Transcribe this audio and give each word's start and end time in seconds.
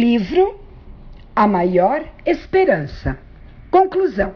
Livro 0.00 0.60
A 1.34 1.48
Maior 1.48 2.04
Esperança. 2.24 3.18
Conclusão. 3.68 4.32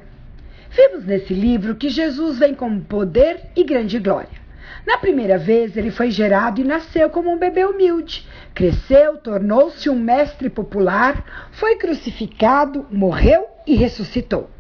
Vimos 0.69 1.07
nesse 1.07 1.33
livro 1.33 1.77
que 1.77 1.89
Jesus 1.89 2.41
vem 2.41 2.53
com 2.53 2.81
poder 2.81 3.43
e 3.55 3.63
grande 3.63 4.01
glória. 4.01 4.43
Na 4.85 4.99
primeira 4.99 5.39
vez, 5.39 5.77
ele 5.77 5.93
foi 5.93 6.11
gerado 6.11 6.61
e 6.61 6.65
nasceu 6.65 7.09
como 7.11 7.31
um 7.31 7.39
bebê 7.39 7.65
humilde. 7.65 8.27
Cresceu, 8.53 9.19
tornou-se 9.19 9.89
um 9.89 9.97
mestre 9.97 10.51
popular, 10.51 11.49
foi 11.53 11.77
crucificado, 11.77 12.85
morreu 12.91 13.47
e 13.65 13.77
ressuscitou. 13.77 14.51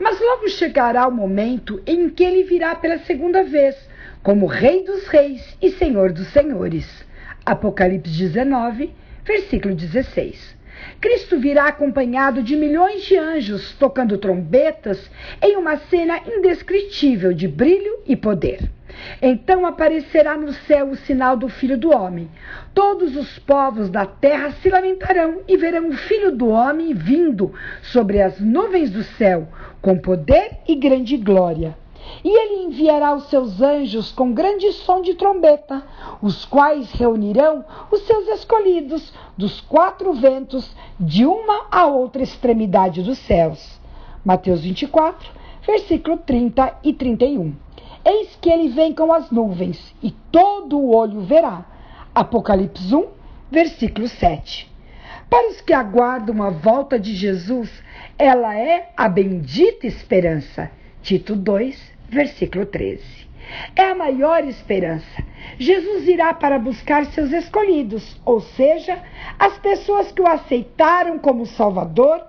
Mas 0.00 0.18
logo 0.18 0.48
chegará 0.48 1.06
o 1.06 1.12
momento 1.12 1.80
em 1.86 2.08
que 2.08 2.24
ele 2.24 2.42
virá 2.42 2.74
pela 2.74 2.98
segunda 2.98 3.44
vez, 3.44 3.76
como 4.20 4.46
Rei 4.46 4.82
dos 4.82 5.06
Reis 5.06 5.56
e 5.62 5.70
Senhor 5.70 6.10
dos 6.10 6.26
Senhores. 6.32 7.04
Apocalipse 7.46 8.10
19, 8.10 8.92
versículo 9.30 9.76
16. 9.76 10.58
Cristo 11.00 11.38
virá 11.38 11.68
acompanhado 11.68 12.42
de 12.42 12.56
milhões 12.56 13.04
de 13.04 13.16
anjos 13.16 13.76
tocando 13.78 14.18
trombetas 14.18 15.08
em 15.40 15.56
uma 15.56 15.76
cena 15.76 16.20
indescritível 16.26 17.32
de 17.32 17.46
brilho 17.46 18.00
e 18.06 18.16
poder. 18.16 18.68
Então 19.22 19.64
aparecerá 19.64 20.36
no 20.36 20.52
céu 20.52 20.90
o 20.90 20.96
sinal 20.96 21.36
do 21.36 21.48
Filho 21.48 21.78
do 21.78 21.90
Homem. 21.90 22.28
Todos 22.74 23.16
os 23.16 23.38
povos 23.38 23.88
da 23.88 24.04
terra 24.04 24.50
se 24.50 24.68
lamentarão 24.68 25.42
e 25.46 25.56
verão 25.56 25.90
o 25.90 25.96
Filho 25.96 26.32
do 26.32 26.48
Homem 26.48 26.92
vindo 26.92 27.54
sobre 27.82 28.20
as 28.20 28.40
nuvens 28.40 28.90
do 28.90 29.04
céu, 29.04 29.46
com 29.80 29.96
poder 29.96 30.58
e 30.66 30.74
grande 30.74 31.16
glória. 31.16 31.79
E 32.22 32.28
ele 32.28 32.64
enviará 32.64 33.14
os 33.14 33.24
seus 33.24 33.60
anjos 33.60 34.12
com 34.12 34.32
grande 34.32 34.72
som 34.72 35.00
de 35.00 35.14
trombeta, 35.14 35.82
os 36.20 36.44
quais 36.44 36.90
reunirão 36.92 37.64
os 37.90 38.02
seus 38.02 38.28
escolhidos 38.28 39.12
dos 39.36 39.60
quatro 39.60 40.12
ventos, 40.12 40.70
de 40.98 41.24
uma 41.24 41.66
a 41.70 41.86
outra 41.86 42.22
extremidade 42.22 43.02
dos 43.02 43.18
céus. 43.18 43.80
Mateus 44.24 44.60
24, 44.60 45.30
versículo 45.66 46.18
30 46.18 46.78
e 46.84 46.92
31. 46.92 47.54
Eis 48.04 48.36
que 48.40 48.50
ele 48.50 48.68
vem 48.68 48.94
com 48.94 49.12
as 49.12 49.30
nuvens, 49.30 49.94
e 50.02 50.10
todo 50.32 50.78
o 50.78 50.94
olho 50.94 51.20
verá. 51.20 51.64
Apocalipse 52.14 52.94
1, 52.94 53.06
versículo 53.50 54.08
7. 54.08 54.70
Para 55.28 55.48
os 55.50 55.60
que 55.60 55.72
aguardam 55.72 56.42
a 56.42 56.50
volta 56.50 56.98
de 56.98 57.14
Jesus, 57.14 57.70
ela 58.18 58.58
é 58.58 58.90
a 58.96 59.08
bendita 59.08 59.86
esperança. 59.86 60.70
Tito 61.02 61.36
2, 61.36 61.80
versículo 62.10 62.66
13. 62.66 63.00
É 63.74 63.90
a 63.90 63.94
maior 63.94 64.44
esperança. 64.44 65.24
Jesus 65.58 66.06
irá 66.06 66.34
para 66.34 66.58
buscar 66.58 67.06
seus 67.06 67.32
escolhidos, 67.32 68.20
ou 68.24 68.40
seja, 68.40 68.98
as 69.38 69.58
pessoas 69.58 70.12
que 70.12 70.20
o 70.20 70.26
aceitaram 70.26 71.18
como 71.18 71.46
Salvador 71.46 72.22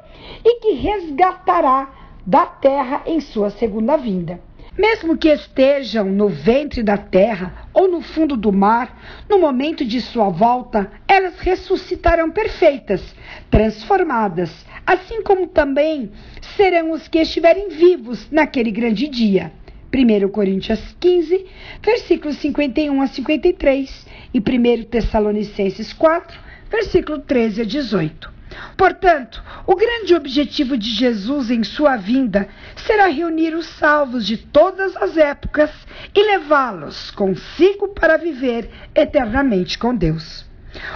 e 0.43 0.59
que 0.59 0.73
resgatará 0.73 1.91
da 2.25 2.45
terra 2.45 3.03
em 3.05 3.19
sua 3.19 3.49
segunda 3.49 3.97
vinda. 3.97 4.39
Mesmo 4.77 5.17
que 5.17 5.27
estejam 5.27 6.05
no 6.05 6.29
ventre 6.29 6.81
da 6.81 6.97
terra 6.97 7.67
ou 7.73 7.89
no 7.89 8.01
fundo 8.01 8.37
do 8.37 8.53
mar, 8.53 9.25
no 9.27 9.37
momento 9.37 9.83
de 9.83 9.99
sua 9.99 10.29
volta, 10.29 10.89
elas 11.07 11.37
ressuscitarão 11.39 12.31
perfeitas, 12.31 13.13
transformadas, 13.49 14.65
assim 14.85 15.21
como 15.23 15.47
também 15.47 16.11
serão 16.55 16.91
os 16.91 17.07
que 17.07 17.19
estiverem 17.19 17.69
vivos 17.69 18.31
naquele 18.31 18.71
grande 18.71 19.09
dia. 19.09 19.51
1 19.93 20.29
Coríntios 20.29 20.79
15, 21.01 21.45
versículos 21.83 22.37
51 22.37 23.01
a 23.01 23.07
53 23.07 24.05
e 24.33 24.39
1 24.39 24.83
Tessalonicenses 24.85 25.91
4, 25.91 26.39
versículo 26.69 27.19
13 27.19 27.61
a 27.61 27.65
18. 27.65 28.31
Portanto, 28.77 29.43
o 29.67 29.75
grande 29.75 30.15
objetivo 30.15 30.77
de 30.77 30.89
Jesus 30.89 31.51
em 31.51 31.63
sua 31.63 31.97
vinda 31.97 32.47
será 32.75 33.07
reunir 33.07 33.53
os 33.53 33.65
salvos 33.65 34.25
de 34.25 34.37
todas 34.37 34.95
as 34.95 35.17
épocas 35.17 35.69
e 36.15 36.23
levá-los 36.23 37.11
consigo 37.11 37.89
para 37.89 38.17
viver 38.17 38.69
eternamente 38.95 39.77
com 39.77 39.93
Deus. 39.93 40.45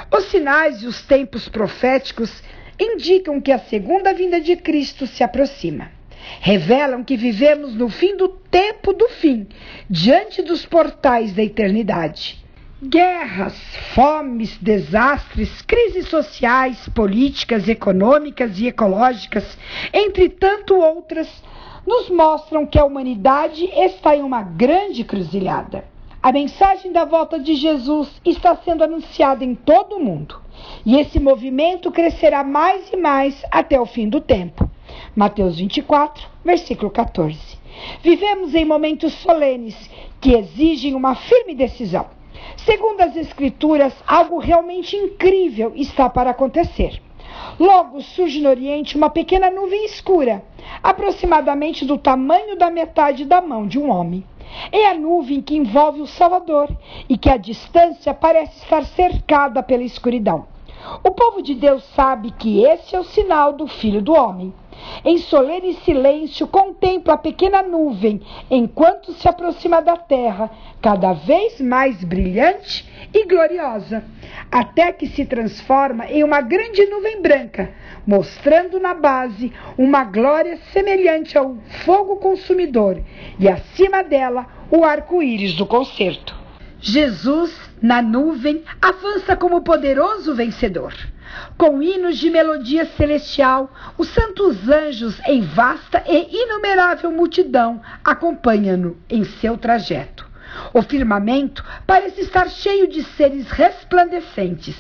Os 0.10 0.26
sinais 0.26 0.82
e 0.82 0.88
os 0.88 1.02
tempos 1.02 1.50
proféticos 1.50 2.42
indicam 2.80 3.42
que 3.42 3.52
a 3.52 3.60
segunda 3.60 4.14
vinda 4.14 4.40
de 4.40 4.56
Cristo 4.56 5.06
se 5.06 5.24
aproxima 5.24 5.95
revelam 6.42 7.04
que 7.04 7.18
vivemos 7.18 7.76
no 7.76 7.90
fim 7.90 8.16
do 8.16 8.30
tempo 8.30 8.94
do 8.94 9.10
fim, 9.10 9.48
diante 9.90 10.42
dos 10.42 10.66
portais 10.66 11.34
da 11.34 11.44
eternidade. 11.44 12.44
Guerras, 12.84 13.58
fomes, 13.94 14.58
desastres, 14.58 15.62
crises 15.62 16.08
sociais, 16.08 16.88
políticas, 16.90 17.68
econômicas 17.68 18.60
e 18.60 18.68
ecológicas, 18.68 19.58
entre 19.94 20.30
tanto 20.30 20.76
outras, 20.76 21.28
nos 21.88 22.10
mostram 22.10 22.66
que 22.66 22.80
a 22.80 22.86
humanidade 22.86 23.66
está 23.66 24.16
em 24.16 24.22
uma 24.22 24.42
grande 24.42 25.04
cruzilhada. 25.04 25.86
A 26.22 26.32
mensagem 26.32 26.92
da 26.92 27.06
volta 27.06 27.40
de 27.40 27.54
Jesus 27.54 28.10
está 28.26 28.56
sendo 28.56 28.84
anunciada 28.84 29.46
em 29.46 29.54
todo 29.54 29.98
o 29.98 30.04
mundo, 30.04 30.42
e 30.86 30.98
esse 30.98 31.20
movimento 31.20 31.92
crescerá 31.92 32.44
mais 32.44 32.92
e 32.92 32.98
mais 32.98 33.44
até 33.52 33.80
o 33.80 33.86
fim 33.86 34.10
do 34.10 34.20
tempo. 34.20 34.70
Mateus 35.16 35.58
24, 35.58 36.28
versículo 36.44 36.92
14. 36.92 37.40
Vivemos 38.04 38.54
em 38.54 38.66
momentos 38.66 39.14
solenes 39.14 39.90
que 40.20 40.34
exigem 40.34 40.94
uma 40.94 41.16
firme 41.16 41.56
decisão. 41.56 42.08
Segundo 42.58 43.00
as 43.00 43.16
Escrituras, 43.16 43.94
algo 44.06 44.40
realmente 44.40 44.98
incrível 44.98 45.72
está 45.74 46.10
para 46.10 46.32
acontecer. 46.32 47.02
Logo 47.58 48.02
surge 48.02 48.42
no 48.42 48.50
Oriente 48.50 48.98
uma 48.98 49.10
pequena 49.10 49.50
nuvem 49.50 49.86
escura, 49.86 50.44
aproximadamente 50.84 51.86
do 51.86 51.98
tamanho 51.98 52.58
da 52.58 52.70
metade 52.70 53.24
da 53.24 53.40
mão 53.40 53.66
de 53.66 53.80
um 53.80 53.90
homem. 53.90 54.22
É 54.70 54.88
a 54.88 54.94
nuvem 54.94 55.42
que 55.42 55.56
envolve 55.56 56.02
o 56.02 56.08
Salvador 56.08 56.70
e 57.08 57.18
que 57.18 57.30
à 57.30 57.38
distância 57.38 58.14
parece 58.14 58.58
estar 58.62 58.84
cercada 58.84 59.64
pela 59.64 59.84
escuridão. 59.84 60.46
O 61.04 61.12
povo 61.12 61.42
de 61.42 61.56
Deus 61.56 61.84
sabe 61.96 62.32
que 62.32 62.64
esse 62.64 62.96
é 62.96 63.00
o 63.00 63.04
sinal 63.04 63.54
do 63.54 63.66
Filho 63.66 64.02
do 64.02 64.14
Homem. 64.14 64.54
Em 65.04 65.18
solene 65.18 65.74
silêncio, 65.86 66.48
contempla 66.48 67.14
a 67.14 67.18
pequena 67.18 67.62
nuvem 67.62 68.22
enquanto 68.50 69.14
se 69.14 69.28
aproxima 69.28 69.82
da 69.82 69.96
terra, 69.98 70.50
cada 70.82 71.14
vez 71.14 71.60
mais 71.62 72.04
brilhante 72.04 72.88
e 73.14 73.26
gloriosa, 73.26 74.04
até 74.52 74.92
que 74.92 75.08
se 75.08 75.26
transforma 75.26 76.06
em 76.08 76.24
uma 76.24 76.42
grande 76.42 76.86
nuvem 76.88 77.22
branca, 77.22 77.74
mostrando 78.06 78.80
na 78.80 78.94
base 78.94 79.52
uma 79.78 80.04
glória 80.04 80.58
semelhante 80.72 81.38
ao 81.38 81.56
fogo 81.84 82.18
consumidor 82.18 83.02
e 83.40 83.48
acima 83.48 84.04
dela 84.04 84.48
o 84.72 84.84
arco-íris 84.84 85.54
do 85.54 85.66
concerto. 85.66 86.36
Jesus, 86.80 87.58
na 87.82 88.02
nuvem, 88.02 88.64
avança 88.82 89.36
como 89.36 89.62
poderoso 89.62 90.36
vencedor. 90.36 90.94
Com 91.58 91.82
hinos 91.82 92.18
de 92.18 92.30
melodia 92.30 92.86
celestial, 92.86 93.72
os 93.98 94.10
santos 94.10 94.68
anjos 94.70 95.20
em 95.28 95.42
vasta 95.42 96.04
e 96.08 96.44
inumerável 96.44 97.12
multidão 97.12 97.82
acompanham-no 98.04 98.98
em 99.10 99.24
seu 99.24 99.58
trajeto. 99.58 100.26
O 100.74 100.82
firmamento 100.82 101.64
parece 101.86 102.22
estar 102.22 102.50
cheio 102.50 102.88
de 102.88 103.04
seres 103.04 103.50
resplandecentes, 103.50 104.76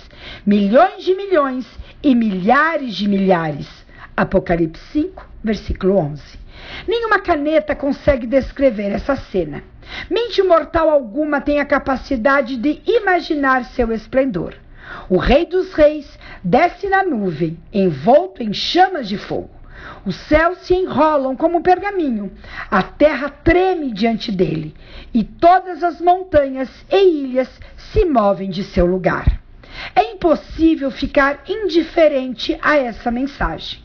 milhões 0.45 1.03
de 1.03 1.15
milhões 1.15 1.65
e 2.01 2.13
milhares 2.15 2.95
de 2.95 3.07
milhares. 3.07 3.67
Apocalipse 4.15 4.81
5, 4.91 5.27
versículo 5.43 5.97
11. 5.97 6.39
Nenhuma 6.87 7.19
caneta 7.19 7.75
consegue 7.75 8.25
descrever 8.25 8.91
essa 8.91 9.15
cena. 9.15 9.63
Mente 10.09 10.41
mortal 10.41 10.89
alguma 10.89 11.41
tem 11.41 11.59
a 11.59 11.65
capacidade 11.65 12.55
de 12.55 12.81
imaginar 12.85 13.65
seu 13.65 13.91
esplendor. 13.91 14.55
O 15.09 15.17
Rei 15.17 15.45
dos 15.45 15.73
Reis 15.73 16.17
desce 16.43 16.87
na 16.87 17.03
nuvem, 17.03 17.59
envolto 17.71 18.41
em 18.41 18.53
chamas 18.53 19.07
de 19.07 19.17
fogo. 19.17 19.51
Os 20.05 20.15
céus 20.15 20.59
se 20.59 20.73
enrolam 20.73 21.35
como 21.35 21.57
um 21.57 21.61
pergaminho, 21.61 22.31
a 22.69 22.81
terra 22.81 23.29
treme 23.29 23.91
diante 23.91 24.31
dele, 24.31 24.75
e 25.13 25.23
todas 25.23 25.83
as 25.83 25.99
montanhas 26.01 26.69
e 26.91 27.23
ilhas 27.23 27.49
se 27.77 28.05
movem 28.05 28.49
de 28.49 28.63
seu 28.63 28.85
lugar. 28.85 29.39
É 29.95 30.11
impossível 30.11 30.89
ficar 30.89 31.43
indiferente 31.47 32.57
a 32.61 32.77
essa 32.77 33.11
mensagem. 33.11 33.83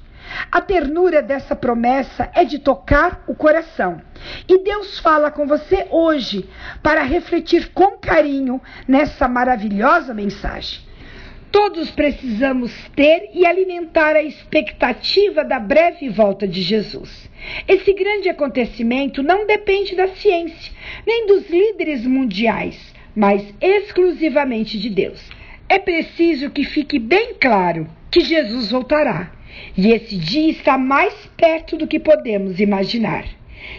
A 0.51 0.61
ternura 0.61 1.21
dessa 1.21 1.57
promessa 1.57 2.31
é 2.35 2.45
de 2.45 2.59
tocar 2.59 3.25
o 3.27 3.35
coração. 3.35 4.01
E 4.49 4.63
Deus 4.63 4.99
fala 4.99 5.31
com 5.31 5.47
você 5.47 5.87
hoje 5.91 6.49
para 6.83 7.03
refletir 7.03 7.73
com 7.73 7.99
carinho 7.99 8.61
nessa 8.87 9.27
maravilhosa 9.27 10.15
mensagem. 10.15 10.90
Todos 11.51 11.91
precisamos 11.91 12.73
ter 12.95 13.31
e 13.35 13.45
alimentar 13.45 14.15
a 14.15 14.23
expectativa 14.23 15.43
da 15.43 15.59
breve 15.59 16.09
volta 16.09 16.47
de 16.47 16.63
Jesus. 16.63 17.29
Esse 17.67 17.93
grande 17.93 18.29
acontecimento 18.29 19.23
não 19.23 19.47
depende 19.47 19.97
da 19.97 20.09
ciência, 20.09 20.73
nem 21.05 21.27
dos 21.27 21.51
líderes 21.51 22.07
mundiais, 22.07 22.95
mas 23.17 23.43
exclusivamente 23.61 24.79
de 24.79 24.89
Deus. 24.91 25.21
É 25.69 25.79
preciso 25.79 26.51
que 26.51 26.63
fique 26.63 26.99
bem 26.99 27.35
claro 27.41 27.89
que 28.11 28.21
Jesus 28.21 28.71
voltará. 28.71 29.33
E 29.77 29.93
esse 29.93 30.17
dia 30.17 30.51
está 30.51 30.79
mais 30.79 31.15
perto 31.37 31.77
do 31.77 31.87
que 31.87 31.99
podemos 31.99 32.61
imaginar. 32.61 33.25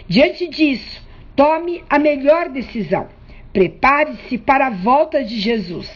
Diante 0.06 0.46
disso, 0.46 1.02
tome 1.34 1.82
a 1.88 1.98
melhor 1.98 2.50
decisão. 2.50 3.08
Prepare-se 3.52 4.38
para 4.38 4.66
a 4.66 4.70
volta 4.70 5.24
de 5.24 5.38
Jesus. 5.38 5.90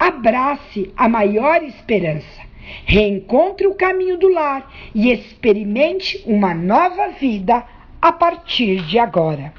Abrace 0.00 0.90
a 0.96 1.10
maior 1.10 1.62
esperança. 1.62 2.40
Reencontre 2.86 3.66
o 3.66 3.74
caminho 3.74 4.16
do 4.16 4.28
lar 4.32 4.72
e 4.94 5.12
experimente 5.12 6.22
uma 6.24 6.54
nova 6.54 7.08
vida 7.08 7.62
a 8.00 8.10
partir 8.10 8.80
de 8.86 8.98
agora. 8.98 9.52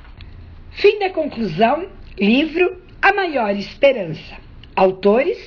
Fim 0.71 0.97
da 0.97 1.11
conclusão, 1.11 1.85
livro 2.17 2.81
A 2.99 3.13
Maior 3.13 3.55
Esperança. 3.55 4.35
Autores 4.75 5.37